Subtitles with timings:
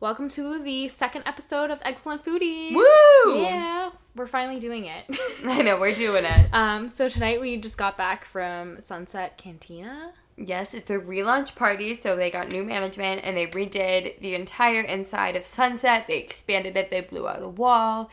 [0.00, 2.72] Welcome to the second episode of Excellent Foodies.
[2.72, 3.42] Woo!
[3.42, 5.04] Yeah, we're finally doing it.
[5.44, 6.48] I know we're doing it.
[6.54, 10.12] um, so tonight we just got back from Sunset Cantina.
[10.38, 14.80] Yes, it's a relaunch party, so they got new management and they redid the entire
[14.80, 16.06] inside of Sunset.
[16.08, 18.08] They expanded it, they blew out a wall.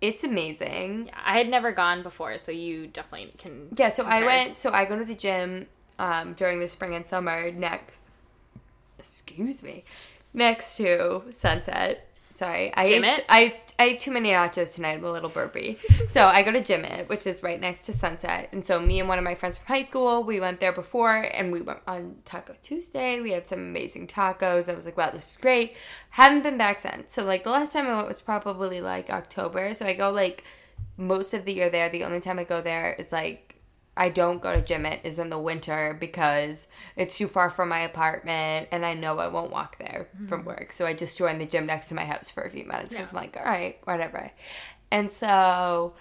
[0.00, 1.06] It's amazing.
[1.06, 3.68] Yeah, I had never gone before, so you definitely can.
[3.76, 5.68] Yeah, so I went, so I go to the gym
[6.00, 8.02] um, during the spring and summer next,
[8.98, 9.84] excuse me,
[10.32, 12.08] next to Sunset.
[12.34, 13.24] Sorry, I ate, It?
[13.28, 14.94] I, I ate too many nachos tonight.
[14.94, 15.78] I'm a little burpy.
[16.08, 18.48] so I go to Gym It, which is right next to Sunset.
[18.52, 21.14] And so me and one of my friends from high school, we went there before
[21.14, 23.20] and we went on Taco Tuesday.
[23.20, 24.68] We had some amazing tacos.
[24.68, 25.76] I was like, wow, this is great.
[26.10, 27.12] Haven't been back since.
[27.12, 29.74] So like the last time I went was probably like October.
[29.74, 30.42] So I go like
[30.96, 31.90] most of the year there.
[31.90, 33.51] The only time I go there is like
[33.96, 37.68] I don't go to gym it is in the winter because it's too far from
[37.68, 40.72] my apartment and I know I won't walk there from work.
[40.72, 43.12] So I just joined the gym next to my house for a few minutes because
[43.12, 43.18] Yeah.
[43.18, 44.30] I'm like, all right, whatever.
[44.90, 45.92] And so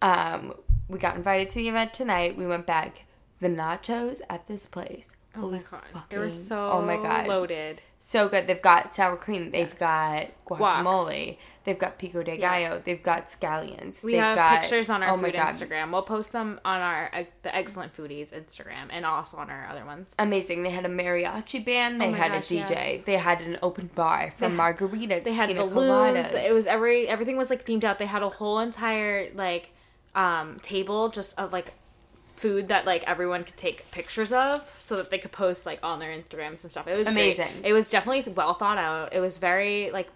[0.00, 0.54] um,
[0.88, 2.36] we got invited to the event tonight.
[2.36, 3.04] We went back.
[3.40, 5.10] The nachos at this place.
[5.36, 7.28] Oh my god, they were so oh my God.
[7.28, 7.80] loaded.
[8.02, 8.46] So good.
[8.46, 9.50] They've got sour cream.
[9.50, 9.78] They've Yes.
[9.78, 10.58] got Guac.
[10.82, 11.36] guacamole.
[11.64, 12.60] They've got pico de Yeah.
[12.60, 12.82] gallo.
[12.84, 14.02] They've got scallions.
[14.02, 15.34] We They've have got, pictures on our oh food.
[15.34, 15.92] Instagram.
[15.92, 19.84] We'll post them on our uh, the Excellent Foodies Instagram and also on our other
[19.84, 20.14] ones.
[20.18, 20.62] amazing.
[20.64, 22.00] They had a mariachi band.
[22.00, 22.70] They Oh had gosh, a DJ.
[22.70, 23.04] yes.
[23.04, 25.22] They had an open bar for They- margaritas.
[25.24, 25.74] They had balloons.
[25.74, 26.32] coladas.
[26.44, 27.98] It was every everything was like themed out.
[28.00, 29.70] They had a whole entire like
[30.16, 31.74] um table just of like
[32.40, 35.98] food that like everyone could take pictures of so that they could post like on
[35.98, 36.88] their Instagrams and stuff.
[36.88, 37.38] It was great.
[37.38, 37.64] Amazing.
[37.64, 39.12] It was definitely well thought out.
[39.12, 40.08] It was very like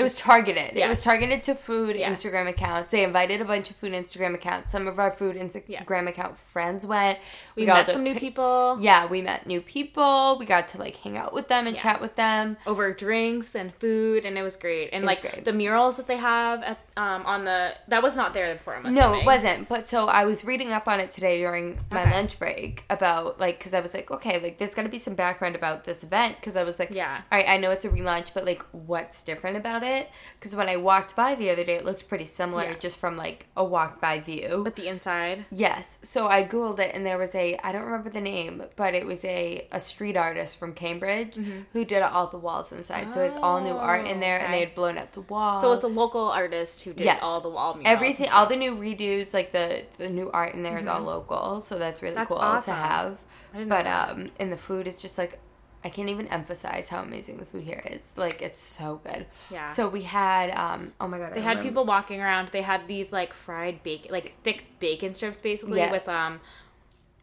[0.00, 0.76] It was targeted.
[0.76, 2.22] It was targeted to food Yes.
[2.24, 2.90] Instagram accounts.
[2.90, 4.72] They invited a bunch of food Instagram accounts.
[4.72, 7.18] Some of our food Instagram account friends went.
[7.54, 10.36] we, got met some new people Yeah, we met new people.
[10.38, 11.82] We got to like hang out with them and Yeah.
[11.82, 12.56] chat with them.
[12.66, 14.90] over drinks and food and it was great.
[14.92, 15.44] And like great.
[15.44, 18.74] the murals that they have at um on the that was not there before.
[18.76, 19.68] I'm No, it wasn't.
[19.68, 22.12] But so I was reading up on it today during my Okay.
[22.12, 25.14] lunch break about like because I was like, okay, like there's got to be some
[25.14, 27.20] background about this event because I was like, Yeah.
[27.30, 29.89] all right, I know it's a relaunch, but like what's different about it?
[30.38, 32.78] Because when I walked by the other day, it looked pretty similar Yeah.
[32.86, 34.60] just from like a walk by view.
[34.64, 35.44] But the inside.
[35.50, 35.98] Yes.
[36.02, 39.04] So I googled it and there was a I don't remember the name, but it
[39.06, 41.34] was a a street artist from Cambridge
[41.72, 43.12] who did all the walls inside.
[43.12, 44.50] So it's all new art in there and Mm-hmm.
[44.50, 44.58] Oh, okay.
[44.60, 45.58] they had blown up the wall.
[45.58, 47.20] So it's a local artist who did Yes.
[47.22, 47.86] all the wall murals.
[47.94, 51.60] Everything, all the new redos, like the the new art in there is all local,
[51.60, 52.20] so that's really Mm-hmm.
[52.20, 52.74] That's cool awesome.
[52.74, 53.24] to have.
[53.52, 55.38] I didn't know But um, and the food is just like,
[55.82, 58.02] I can't even emphasize how amazing the food here is.
[58.16, 59.26] Like it's so good.
[59.50, 59.66] Yeah.
[59.72, 62.48] So we had um, oh my god, I They had remember- people walking around.
[62.48, 65.90] They had these like fried bacon, like thick bacon strips, basically Yes.
[65.92, 66.40] with um,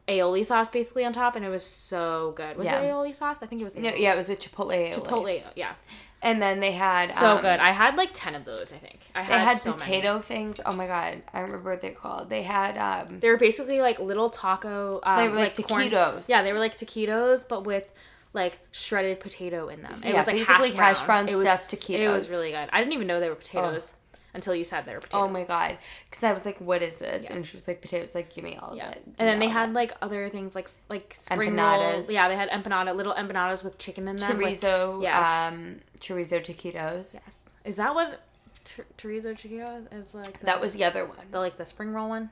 [0.07, 2.57] aioli sauce basically on top, and it was so good.
[2.57, 2.79] Was Yeah.
[2.79, 3.43] it aioli sauce?
[3.43, 3.75] I think it was.
[3.75, 4.69] No, yeah, it was a chipotle.
[4.75, 4.93] aioli.
[4.95, 5.73] Chipotle, yeah,
[6.21, 7.59] And then they had so um, good.
[7.59, 8.73] I had like ten of those.
[8.73, 9.35] I think I had.
[9.39, 9.79] They had so many.
[9.81, 10.59] potato things.
[10.65, 12.29] Oh my god, I remember what they're called.
[12.29, 14.99] They had um, They were basically like little taco.
[15.03, 16.27] Um, They were like corn- taquitos.
[16.27, 17.87] Yeah, they were like taquitos, but with
[18.37, 19.91] like shredded potato in them.
[19.91, 21.25] It Yeah, was like basically hash hash brown.
[21.25, 22.69] brown It was stuffed It was really good.
[22.71, 23.95] I didn't even know they were potatoes
[24.33, 25.25] until you said they were potatoes.
[25.27, 25.77] oh my god,
[26.09, 27.23] because I was like, what is this?
[27.23, 27.33] Yeah.
[27.33, 28.13] And she was like, potatoes.
[28.13, 29.05] Like, give me all Yeah, of it.
[29.05, 31.93] Give and then they had like other things like like spring Empanadas.
[31.93, 32.11] rolls.
[32.11, 34.37] Yeah, they had empanada, little empanadas with chicken in them.
[34.39, 35.01] chorizo.
[35.01, 35.27] yes.
[35.51, 37.15] Um, chorizo taquitos.
[37.15, 38.21] yes, is that what
[38.63, 40.39] t- chorizo chiquito is like?
[40.39, 41.17] The, That was the other one.
[41.31, 42.29] the like the spring roll one.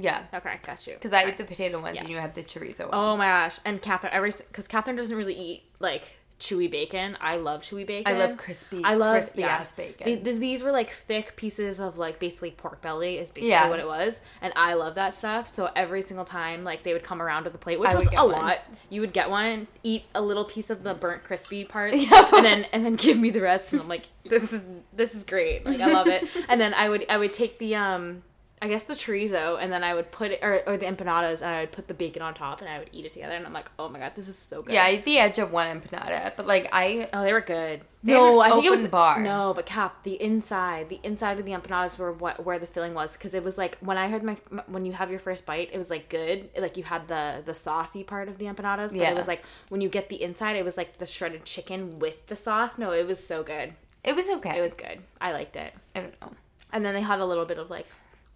[0.00, 0.94] Yeah, Okay, got you.
[0.94, 1.32] because I Okay.
[1.32, 2.02] ate the potato ones Yeah.
[2.02, 2.90] and you had the chorizo ones.
[2.92, 3.58] Oh my gosh!
[3.64, 7.18] And Catherine, every because Catherine doesn't really eat like chewy bacon.
[7.20, 8.14] I love chewy bacon.
[8.14, 8.80] I love crispy.
[8.84, 9.48] I love crispy yeah.
[9.56, 10.04] ass bacon.
[10.06, 13.68] Th- These, these were like thick pieces of like basically pork belly is basically Yeah.
[13.68, 15.48] what it was, and I love that stuff.
[15.48, 18.06] So every single time like they would come around to the plate, which I was
[18.12, 18.28] a one.
[18.30, 18.58] lot,
[18.88, 22.28] you would get one, eat a little piece of the burnt crispy part, Yeah.
[22.32, 25.24] and then and then give me the rest, and I'm like, this is this is
[25.24, 26.24] great, like I love it.
[26.48, 28.22] and then I would I would take the um.
[28.60, 31.50] I guess the chorizo, and then I would put it, or, or the empanadas, and
[31.50, 33.52] I would put the bacon on top, and I would eat it together, and I'm
[33.52, 34.72] like, oh my god, this is so good.
[34.74, 37.82] yeah, I ate the edge of one empanada, but like I Oh, they were good.
[38.02, 39.20] They no, I think it was bar.
[39.20, 42.94] No, but Cap, the inside, the inside of the empanadas were what where the filling
[42.94, 45.70] was because it was like when I heard my when you have your first bite,
[45.72, 46.48] it was like good.
[46.56, 49.10] Like you had the the saucy part of the empanadas, but Yeah.
[49.10, 52.26] it was like when you get the inside, it was like the shredded chicken with
[52.28, 52.78] the sauce.
[52.78, 53.74] No, it was so good.
[54.04, 54.56] it was okay.
[54.58, 55.00] It was good.
[55.20, 55.72] I liked it.
[55.96, 56.32] I don't know.
[56.72, 57.86] And then they had a little bit of like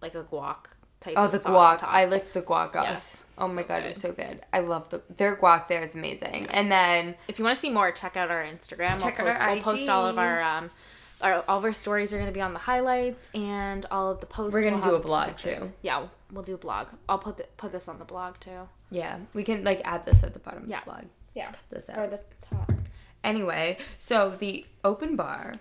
[0.02, 0.56] like a guac
[1.00, 1.14] type.
[1.16, 1.88] Oh, of the sauce guac.
[1.88, 2.84] I licked the guac off.
[2.84, 3.24] Yes.
[3.38, 3.90] Oh my god, good.
[3.90, 4.40] it's so good.
[4.52, 6.46] I love the their guac there is amazing.
[6.50, 9.00] And then if you want to see more, check out our Instagram.
[9.00, 10.70] Check we'll out post, our we'll post all of our um,
[11.20, 14.20] our all of our stories are going to be on the highlights and all of
[14.20, 14.52] the posts.
[14.54, 15.56] We're gonna will do a blog, too.
[15.82, 16.88] Yeah, we'll do a blog.
[17.08, 18.68] I'll put the, put this on the blog too.
[18.90, 20.78] yeah, we can like add this at the bottom Yeah.
[20.78, 21.04] of the blog.
[21.34, 22.10] Yeah, cut This or out.
[22.10, 22.72] the top.
[23.24, 25.54] Anyway, so the open bar,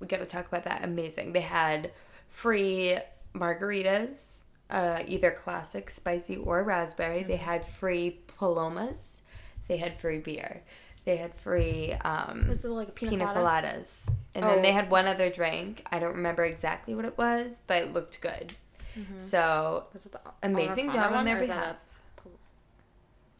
[0.00, 0.82] we got to talk about that.
[0.82, 1.32] Amazing.
[1.34, 1.90] They had
[2.28, 2.96] free
[3.34, 7.22] margaritas, uh, either classic, spicy, or raspberry.
[7.22, 9.22] They had free palomas.
[9.68, 10.62] They had free beer.
[11.04, 13.68] They had free um, Was it like a pina, pina colada?
[13.68, 14.08] coladas.
[14.34, 14.74] And then they Oh.
[14.74, 15.84] had one other drink.
[15.90, 18.54] I don't remember exactly what it was, but it looked good.
[19.18, 21.76] So, Was it the Amazing Palmer job on one, their or is that behalf.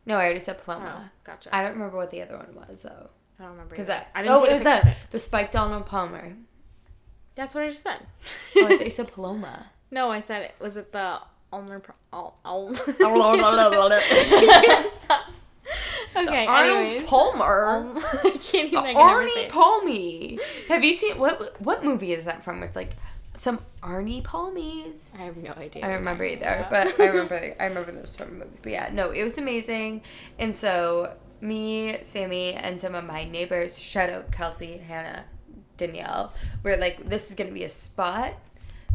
[0.07, 1.13] no, I already said Oh, Paloma.
[1.25, 1.55] gotcha.
[1.55, 3.11] I don't remember what the other one was, though.
[3.39, 3.71] I don't remember.
[3.71, 4.09] Because that.
[4.15, 4.87] I didn't oh, it was that.
[4.87, 4.97] it.
[5.11, 6.33] The spiked Arnold Palmer.
[7.35, 8.01] That's what I just said.
[8.57, 9.71] Oh, I thought you said Paloma.
[9.93, 10.55] No, I said it.
[10.59, 11.21] Was it the
[11.53, 11.79] Ulmer?
[11.79, 12.75] Pro- Ul- Ul-
[16.17, 16.47] okay.
[16.47, 17.09] Arnold anyways.
[17.09, 17.69] Palmer.
[17.69, 18.79] Um, I can't even.
[18.79, 19.49] I can Arnie.
[19.49, 20.39] Palmy.
[20.69, 21.61] Have you seen what?
[21.61, 22.63] What movie is that from?
[22.63, 22.97] It's like
[23.35, 25.15] some Arnie Palmies.
[25.19, 25.85] I have no idea.
[25.85, 28.59] I don't remember either, but I remember I remember those from movie.
[28.63, 30.03] But yeah, no, it was amazing.
[30.39, 35.25] And so me, Sammy, and some of my neighbors, shout out Kelsey, Hannah,
[35.77, 38.35] Danielle, we're like, this is gonna be a spot.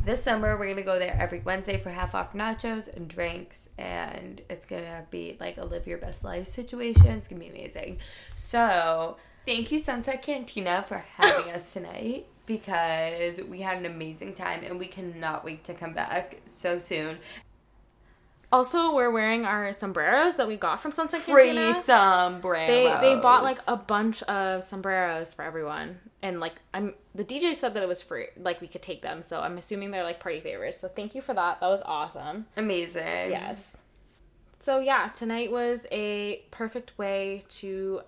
[0.04, 4.42] This summer we're gonna go there every Wednesday for half off nachos and drinks and
[4.50, 7.08] it's gonna be like a live your best life situation.
[7.08, 8.00] It's gonna be amazing.
[8.36, 14.64] So thank you Sunset Cantina for having us tonight because we had an amazing time
[14.64, 17.20] and we cannot wait to come back so soon.
[18.50, 21.84] Also, we're wearing our sombreros that we got from Sunset Free Cantina.
[21.84, 22.68] sombreros.
[22.68, 27.54] They they bought like a bunch of sombreros for everyone, and like I'm the DJ
[27.54, 29.22] said that it was free, like we could take them.
[29.22, 30.78] So I'm assuming they're like party favors.
[30.78, 31.60] So thank you for that.
[31.60, 32.46] That was awesome.
[32.56, 33.32] amazing.
[33.32, 33.76] Yes.
[34.60, 38.02] So yeah, tonight was a perfect way to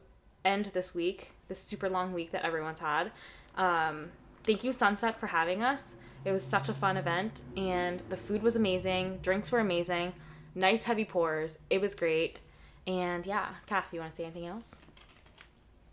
[0.45, 3.11] end this week, this super long week that everyone's had.
[3.57, 4.11] Um,
[4.43, 5.91] thank you, Sunset, for having us.
[6.25, 9.19] It was such a fun event, and the food was amazing.
[9.21, 10.13] Drinks were amazing.
[10.55, 11.59] Nice heavy pours.
[11.69, 12.39] It was great.
[12.87, 14.75] And yeah, Kath, you want to say anything else?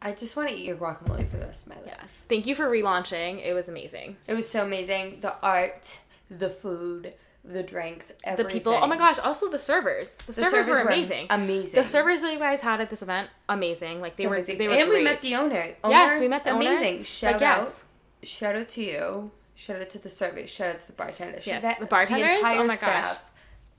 [0.01, 1.95] I just want to eat your guacamole for the rest of my life.
[2.01, 2.23] Yes.
[2.29, 3.45] Thank you for relaunching.
[3.45, 4.17] It was amazing.
[4.27, 5.19] It was so amazing.
[5.21, 6.01] The art,
[6.31, 7.15] the food,
[7.45, 8.47] the drinks, everything.
[8.47, 8.75] The people.
[8.75, 9.19] Oh my gosh!
[9.19, 10.17] Also the servers.
[10.17, 11.27] The, The servers, were amazing.
[11.31, 11.83] Amazing.
[11.83, 14.01] The servers that you guys had at this event, amazing.
[14.01, 14.37] Like they So were.
[14.37, 14.59] amazing.
[14.59, 15.75] They were and we met the owner.
[15.85, 16.67] Yes, we met the owner.
[16.71, 17.03] Amazing.
[17.05, 17.63] Shout Like, out.
[17.65, 17.85] yes.
[18.23, 19.31] Shout out to you.
[19.55, 20.51] Shout out to the servers.
[20.51, 21.41] Shout out to the bartender.
[21.41, 22.31] Shout Yes, out the bartenders?
[22.33, 22.79] The entire Oh my gosh.
[22.79, 23.31] staff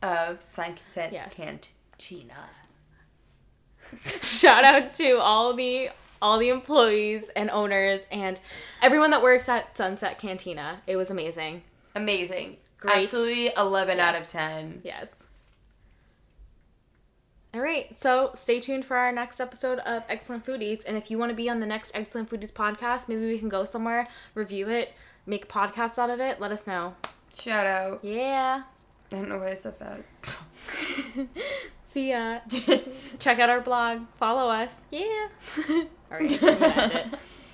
[0.02, 1.36] of San Consent Yes.
[1.38, 2.50] Cantina.
[4.22, 5.90] Shout out to all the
[6.22, 8.40] all the employees and owners and
[8.82, 10.82] everyone that works at Sunset Cantina.
[10.88, 11.62] It was amazing.
[11.96, 12.58] Amazing.
[12.80, 13.04] Great.
[13.04, 14.82] Absolutely 11 out of 10.
[14.84, 15.24] Yes.
[17.54, 20.86] All right, so stay tuned for our next episode of Excellent Foodies.
[20.86, 23.50] And if you want to be on the next Excellent Foodies podcast, maybe we can
[23.50, 24.06] go somewhere,
[24.36, 24.94] review it,
[25.26, 26.40] make a podcast out of it.
[26.40, 26.96] Let us know.
[27.36, 28.04] Shout out.
[28.04, 28.64] Yeah.
[29.12, 30.02] I don't know why I said that.
[31.84, 32.40] See ya.
[33.20, 34.02] Check out our blog.
[34.18, 34.82] Follow us.
[34.92, 35.28] Yeah.
[36.12, 37.06] All right,